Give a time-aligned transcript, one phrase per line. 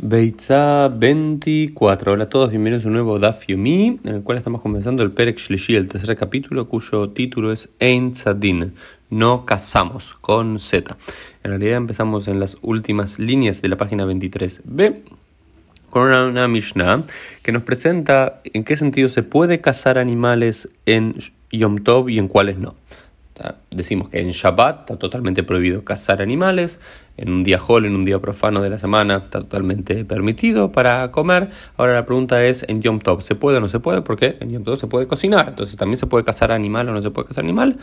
[0.00, 2.12] Beitza 24.
[2.12, 5.38] Hola a todos, bienvenidos a un nuevo Daf en el cual estamos comenzando el Perek
[5.38, 8.74] Shlishi, el tercer capítulo, cuyo título es Ein Tzadin,
[9.10, 10.96] no casamos, con Z.
[11.42, 15.02] En realidad empezamos en las últimas líneas de la página 23b
[15.90, 17.02] con una, una Mishnah
[17.42, 21.16] que nos presenta en qué sentido se puede cazar animales en
[21.50, 22.76] Yom Tov y en cuáles no.
[23.70, 26.80] Decimos que en Shabbat está totalmente prohibido cazar animales,
[27.18, 31.10] en un día hol, en un día profano de la semana, está totalmente permitido para
[31.10, 31.50] comer.
[31.76, 34.02] Ahora la pregunta es, en Yom Tov, ¿se puede o no se puede?
[34.02, 37.02] Porque en Yom Tov se puede cocinar, entonces también se puede cazar animal o no
[37.02, 37.76] se puede cazar animal.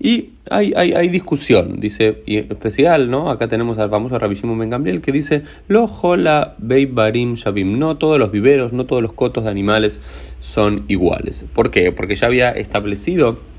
[0.00, 3.30] Y hay, hay, discusión, dice, y especial, ¿no?
[3.30, 8.18] Acá tenemos al famoso Rabbi Shimon Ben que dice, lo hola barim shabim, no todos
[8.18, 11.46] los viveros, no todos los cotos de animales son iguales.
[11.54, 11.92] ¿Por qué?
[11.92, 13.51] Porque ya había establecido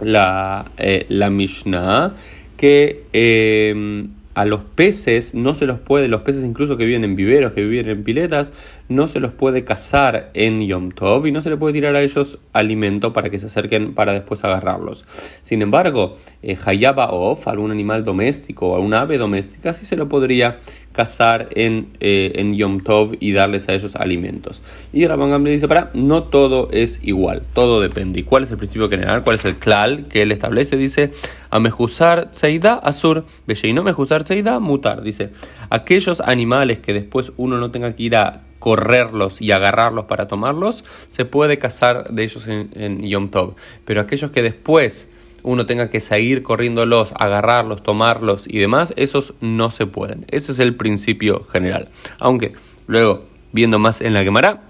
[0.00, 2.14] la, eh, la Mishnah
[2.56, 7.16] que eh, a los peces no se los puede, los peces incluso que viven en
[7.16, 8.52] viveros, que viven en piletas,
[8.86, 12.02] no se los puede cazar en Yom Tov y no se le puede tirar a
[12.02, 15.06] ellos alimento para que se acerquen para después agarrarlos.
[15.40, 20.06] Sin embargo, eh, Hayaba of, algún animal doméstico o una ave doméstica, sí se lo
[20.06, 20.58] podría
[20.96, 24.62] cazar en, eh, en Yom Tov y darles a ellos alimentos.
[24.94, 28.20] Y Rabban le dice, para, no todo es igual, todo depende.
[28.20, 29.22] ¿Y cuál es el principio general?
[29.22, 30.78] ¿Cuál es el klal que él establece?
[30.78, 31.12] Dice,
[31.50, 35.02] a mejuzar seida azur, y no mejuzar seida mutar.
[35.02, 35.32] Dice,
[35.68, 40.82] aquellos animales que después uno no tenga que ir a correrlos y agarrarlos para tomarlos,
[41.10, 43.54] se puede cazar de ellos en, en Yom Tov.
[43.84, 45.10] Pero aquellos que después
[45.46, 50.26] uno tenga que seguir corriéndolos, agarrarlos, tomarlos y demás, esos no se pueden.
[50.28, 51.88] Ese es el principio general.
[52.18, 52.54] Aunque
[52.88, 54.62] luego, viendo más en la quemará,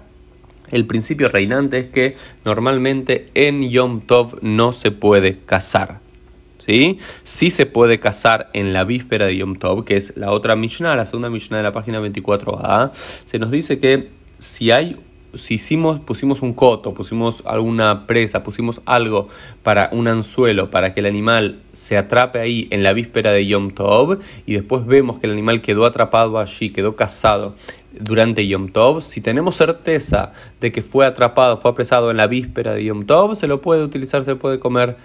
[0.69, 5.99] el principio reinante es que normalmente en Yom Tov no se puede cazar.
[6.59, 6.99] ¿Sí?
[7.23, 10.95] sí se puede cazar en la víspera de Yom Tov, que es la otra Mishnah,
[10.97, 12.93] la segunda Mishnah de la página 24a.
[12.93, 14.97] Se nos dice que si hay
[15.37, 19.27] si hicimos, pusimos un coto, pusimos alguna presa, pusimos algo
[19.63, 23.71] para un anzuelo para que el animal se atrape ahí en la víspera de Yom
[23.71, 27.55] Tov y después vemos que el animal quedó atrapado allí, quedó cazado
[27.99, 32.73] durante Yom Tov, si tenemos certeza de que fue atrapado, fue apresado en la víspera
[32.73, 34.97] de Yom Tov, se lo puede utilizar, se puede comer,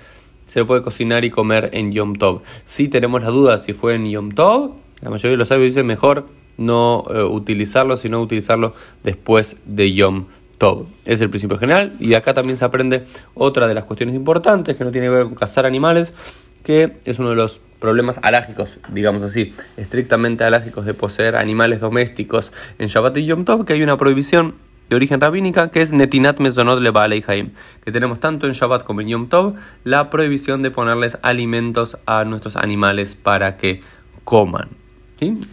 [0.46, 2.42] se lo puede cocinar y comer en Yom Tov.
[2.64, 5.86] Si tenemos la duda si fue en Yom Tov, la mayoría de los sabios dicen
[5.86, 6.26] mejor
[6.56, 10.26] no eh, utilizarlo, sino utilizarlo después de Yom
[10.58, 10.86] Tov.
[11.04, 13.04] Es el principio general y acá también se aprende
[13.34, 16.14] otra de las cuestiones importantes que no tiene que ver con cazar animales,
[16.62, 22.52] que es uno de los problemas alágicos, digamos así, estrictamente alágicos de poseer animales domésticos
[22.78, 24.54] en Shabbat y Yom Tov, que hay una prohibición
[24.88, 26.92] de origen rabínica que es Netinat Mezonot Le
[27.26, 27.50] Haim,
[27.84, 32.24] que tenemos tanto en Shabbat como en Yom Tov la prohibición de ponerles alimentos a
[32.24, 33.80] nuestros animales para que
[34.22, 34.81] coman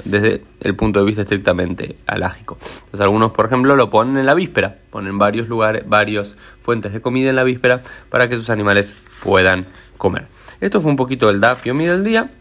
[0.06, 2.58] desde el punto de vista estrictamente alágico.
[2.62, 7.02] Entonces algunos, por ejemplo, lo ponen en la víspera, ponen varios lugares, varias fuentes de
[7.02, 9.66] comida en la víspera para que sus animales puedan
[9.98, 10.28] comer.
[10.62, 12.32] Esto fue un poquito el DAF y del día.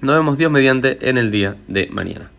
[0.00, 2.30] Nos vemos Dios mediante en el día de mañana.